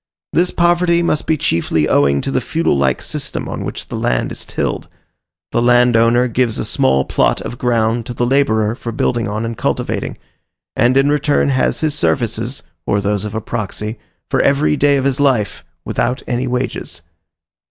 [0.33, 4.31] This poverty must be chiefly owing to the feudal like system on which the land
[4.31, 4.87] is tilled:
[5.51, 9.55] the landowner gives a small plot of ground to the labourer for building on and
[9.55, 10.17] cultivating,
[10.75, 15.05] and in return has his services (or those of a proxy) for every day of
[15.05, 17.03] his life, without any wages.